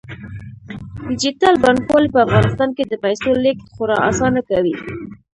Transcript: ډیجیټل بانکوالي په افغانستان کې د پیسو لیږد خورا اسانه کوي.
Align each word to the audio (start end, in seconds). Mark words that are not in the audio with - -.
ډیجیټل 1.07 1.55
بانکوالي 1.63 2.09
په 2.15 2.19
افغانستان 2.25 2.69
کې 2.77 2.83
د 2.87 2.93
پیسو 3.03 3.29
لیږد 3.43 3.67
خورا 3.75 3.97
اسانه 4.09 4.41
کوي. 4.49 4.75